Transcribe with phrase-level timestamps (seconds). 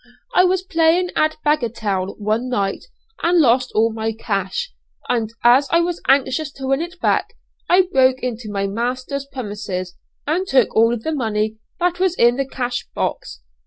[0.33, 2.85] I was playing at bagatelle one night,
[3.21, 4.73] and lost all my cash,
[5.07, 7.35] and as I was anxious to win it back,
[7.69, 9.95] I broke into my master's premises,
[10.25, 13.41] and took all the money that was in the cash box.